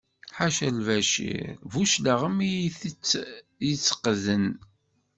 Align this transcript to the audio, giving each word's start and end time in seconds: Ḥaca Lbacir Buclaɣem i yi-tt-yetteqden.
Ḥaca 0.37 0.67
Lbacir 0.77 1.45
Buclaɣem 1.71 2.37
i 2.47 2.49
yi-tt-yetteqden. 2.59 4.47